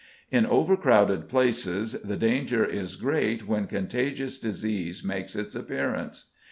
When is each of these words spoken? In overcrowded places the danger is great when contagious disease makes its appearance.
In 0.31 0.47
overcrowded 0.47 1.29
places 1.29 1.91
the 1.91 2.17
danger 2.17 2.65
is 2.65 2.95
great 2.95 3.47
when 3.47 3.67
contagious 3.67 4.39
disease 4.39 5.03
makes 5.03 5.35
its 5.35 5.53
appearance. 5.53 6.31